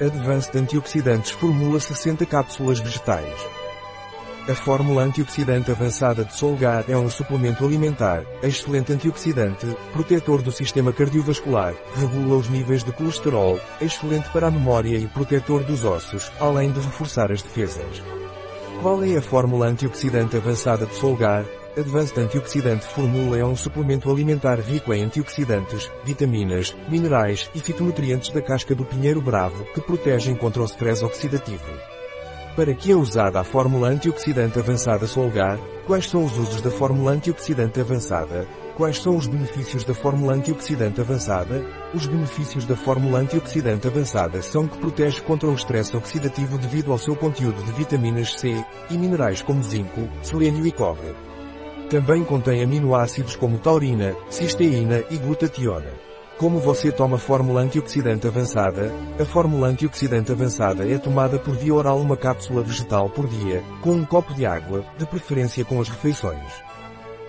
Advanced 0.00 0.54
Antioxidantes 0.54 1.30
Formula 1.30 1.80
60 1.80 2.26
cápsulas 2.26 2.78
vegetais. 2.80 3.34
A 4.46 4.54
fórmula 4.54 5.02
antioxidante 5.02 5.70
avançada 5.70 6.22
de 6.22 6.36
Solgar 6.36 6.84
é 6.86 6.96
um 6.96 7.08
suplemento 7.08 7.64
alimentar, 7.64 8.22
excelente 8.42 8.92
antioxidante, 8.92 9.66
protetor 9.94 10.42
do 10.42 10.52
sistema 10.52 10.92
cardiovascular, 10.92 11.74
regula 11.94 12.36
os 12.36 12.48
níveis 12.48 12.84
de 12.84 12.92
colesterol, 12.92 13.58
excelente 13.80 14.28
para 14.28 14.48
a 14.48 14.50
memória 14.50 14.98
e 14.98 15.08
protetor 15.08 15.64
dos 15.64 15.82
ossos, 15.82 16.30
além 16.38 16.70
de 16.70 16.78
reforçar 16.78 17.32
as 17.32 17.40
defesas. 17.40 18.02
Qual 18.82 19.02
é 19.02 19.16
a 19.16 19.22
fórmula 19.22 19.66
antioxidante 19.66 20.36
avançada 20.36 20.84
de 20.84 20.94
Solgar? 20.94 21.46
Advanced 21.78 22.16
Antioxidante 22.16 22.86
Formula 22.86 23.36
é 23.36 23.44
um 23.44 23.54
suplemento 23.54 24.10
alimentar 24.10 24.58
rico 24.58 24.94
em 24.94 25.04
antioxidantes, 25.04 25.92
vitaminas, 26.02 26.74
minerais 26.88 27.50
e 27.54 27.60
fitonutrientes 27.60 28.30
da 28.30 28.40
casca 28.40 28.74
do 28.74 28.82
pinheiro 28.82 29.20
bravo 29.20 29.62
que 29.74 29.80
protegem 29.82 30.34
contra 30.34 30.62
o 30.62 30.64
stress 30.64 31.04
oxidativo. 31.04 31.66
Para 32.56 32.72
que 32.72 32.90
é 32.90 32.96
usada 32.96 33.38
a 33.38 33.44
fórmula 33.44 33.88
antioxidante 33.88 34.58
avançada 34.58 35.06
Solgar? 35.06 35.58
Quais 35.86 36.08
são 36.08 36.24
os 36.24 36.38
usos 36.38 36.62
da 36.62 36.70
fórmula 36.70 37.12
antioxidante 37.12 37.78
avançada? 37.78 38.48
Quais 38.74 38.98
são 38.98 39.14
os 39.14 39.26
benefícios 39.26 39.84
da 39.84 39.92
fórmula 39.92 40.32
antioxidante 40.32 41.02
avançada? 41.02 41.62
Os 41.92 42.06
benefícios 42.06 42.64
da 42.64 42.74
fórmula 42.74 43.18
antioxidante 43.18 43.86
avançada 43.86 44.40
são 44.40 44.66
que 44.66 44.78
protege 44.78 45.20
contra 45.20 45.50
o 45.50 45.54
estresse 45.54 45.94
oxidativo 45.94 46.56
devido 46.56 46.90
ao 46.90 46.96
seu 46.96 47.14
conteúdo 47.14 47.62
de 47.62 47.72
vitaminas 47.72 48.32
C 48.40 48.64
e 48.90 48.96
minerais 48.96 49.42
como 49.42 49.62
zinco, 49.62 50.08
selênio 50.22 50.66
e 50.66 50.72
cobre. 50.72 51.25
Também 51.90 52.24
contém 52.24 52.64
aminoácidos 52.64 53.36
como 53.36 53.58
taurina, 53.58 54.16
cisteína 54.28 55.04
e 55.08 55.16
glutationa. 55.16 55.86
Como 56.36 56.58
você 56.58 56.90
toma 56.90 57.16
fórmula 57.16 57.60
antioxidante 57.60 58.26
avançada? 58.26 58.92
A 59.20 59.24
fórmula 59.24 59.68
antioxidante 59.68 60.32
avançada 60.32 60.86
é 60.86 60.98
tomada 60.98 61.38
por 61.38 61.54
via 61.54 61.72
oral 61.72 62.00
uma 62.00 62.16
cápsula 62.16 62.60
vegetal 62.60 63.08
por 63.08 63.28
dia, 63.28 63.62
com 63.82 63.92
um 63.92 64.04
copo 64.04 64.34
de 64.34 64.44
água, 64.44 64.84
de 64.98 65.06
preferência 65.06 65.64
com 65.64 65.80
as 65.80 65.88
refeições. 65.88 66.52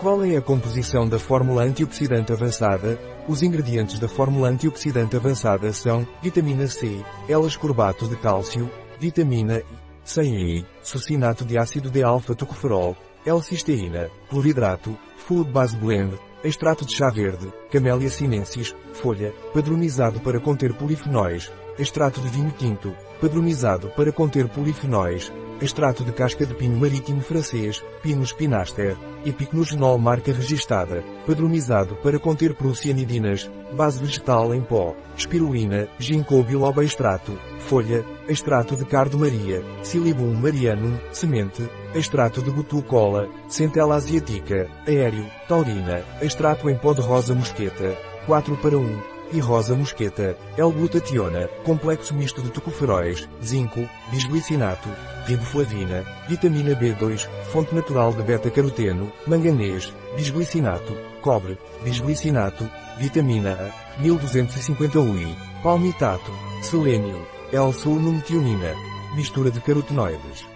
Qual 0.00 0.24
é 0.24 0.36
a 0.36 0.42
composição 0.42 1.08
da 1.08 1.18
fórmula 1.18 1.62
antioxidante 1.62 2.32
avançada? 2.32 2.98
Os 3.28 3.44
ingredientes 3.44 4.00
da 4.00 4.08
fórmula 4.08 4.48
antioxidante 4.48 5.14
avançada 5.14 5.72
são 5.72 6.04
vitamina 6.20 6.66
C, 6.66 7.04
L-ascorbato 7.28 8.08
de 8.08 8.16
cálcio, 8.16 8.68
vitamina 8.98 9.58
I, 9.58 9.64
100 10.02 10.66
succinato 10.82 11.44
de 11.44 11.56
ácido 11.56 11.88
de 11.88 12.02
alfa-tocoferol, 12.02 12.96
L-cisteína, 13.30 14.10
cloridrato, 14.28 14.98
Food 15.16 15.52
Base 15.52 15.76
Blend, 15.76 16.18
extrato 16.42 16.84
de 16.84 16.92
chá 16.92 17.10
verde, 17.10 17.52
Camellia 17.70 18.10
sinensis, 18.10 18.74
folha, 18.94 19.32
padronizado 19.54 20.18
para 20.18 20.40
conter 20.40 20.72
polifenóis, 20.74 21.52
extrato 21.78 22.20
de 22.20 22.28
vinho 22.28 22.50
tinto, 22.58 22.92
padronizado 23.20 23.88
para 23.90 24.10
conter 24.10 24.48
polifenóis, 24.48 25.32
extrato 25.60 26.02
de 26.02 26.10
casca 26.10 26.44
de 26.44 26.54
pinho 26.54 26.76
marítimo 26.76 27.20
francês, 27.20 27.84
Pinus 28.02 28.32
pinaster, 28.32 28.96
e 29.24 29.30
picnogenol 29.30 29.98
marca 29.98 30.32
registada, 30.32 31.04
padronizado 31.26 31.94
para 31.96 32.18
conter 32.18 32.54
prussianidinas, 32.54 33.48
base 33.76 34.02
vegetal 34.02 34.52
em 34.54 34.62
pó, 34.62 34.96
espirulina, 35.16 35.86
ginkgo 35.98 36.42
biloba 36.42 36.82
extrato, 36.82 37.38
folha, 37.60 38.04
extrato 38.26 38.74
de 38.74 38.84
cardo 38.86 39.18
maria, 39.18 39.62
silibum 39.82 40.34
marianum, 40.34 40.98
semente, 41.12 41.68
extrato 41.94 42.40
de 42.42 42.50
butu-cola, 42.50 43.28
centela 43.48 43.96
asiática, 43.96 44.68
aéreo, 44.86 45.26
taurina, 45.48 46.02
extrato 46.20 46.70
em 46.70 46.76
pó 46.76 46.92
de 46.92 47.00
rosa 47.00 47.34
mosqueta, 47.34 47.96
4 48.26 48.56
para 48.56 48.78
1 48.78 49.20
e 49.32 49.40
rosa 49.40 49.74
mosqueta, 49.74 50.36
L-glutationa, 50.56 51.48
complexo 51.64 52.14
misto 52.14 52.42
de 52.42 52.50
tocoferóis, 52.50 53.28
zinco, 53.42 53.88
bisglicinato, 54.10 54.88
riboflavina, 55.26 56.04
vitamina 56.28 56.74
B2, 56.74 57.28
fonte 57.52 57.74
natural 57.74 58.12
de 58.12 58.22
beta-caroteno, 58.22 59.12
manganês, 59.26 59.92
bisglicinato, 60.16 60.96
cobre, 61.20 61.58
bisglicinato, 61.82 62.68
vitamina 62.98 63.52
A, 63.52 64.00
1250 64.02 64.98
UI, 64.98 65.36
palmitato, 65.62 66.32
selênio, 66.62 67.24
L-sulnometionina, 67.52 68.74
mistura 69.14 69.50
de 69.50 69.60
carotenoides. 69.60 70.46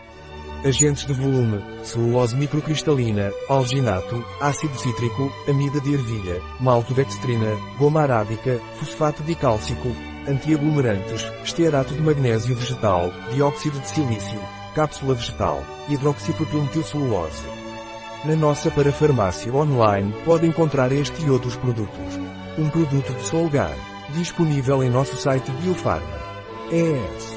Agentes 0.64 1.04
de 1.04 1.12
volume, 1.12 1.62
celulose 1.82 2.34
microcristalina, 2.34 3.30
alginato, 3.50 4.24
ácido 4.40 4.74
cítrico, 4.78 5.30
amida 5.46 5.78
de 5.78 5.92
ervilha, 5.92 6.40
maltodextrina, 6.58 7.54
goma 7.78 8.00
arábica, 8.00 8.58
fosfato 8.78 9.22
dicálcico, 9.24 9.94
antiaglomerantes, 10.26 11.30
estearato 11.44 11.92
de 11.92 12.00
magnésio 12.00 12.56
vegetal, 12.56 13.12
dióxido 13.30 13.78
de 13.78 13.88
silício, 13.90 14.40
cápsula 14.74 15.12
vegetal, 15.12 15.62
hidroxipropilmetilcelulose. 15.90 17.46
Na 18.24 18.34
nossa 18.34 18.70
parafarmácia 18.70 19.52
online 19.52 20.14
pode 20.24 20.46
encontrar 20.46 20.92
este 20.92 21.26
e 21.26 21.30
outros 21.30 21.56
produtos. 21.56 22.18
Um 22.56 22.70
produto 22.70 23.12
de 23.12 23.22
Solgar, 23.22 23.76
disponível 24.14 24.82
em 24.82 24.88
nosso 24.88 25.14
site 25.14 25.50
Biofarma. 25.60 26.24
ES 26.72 27.33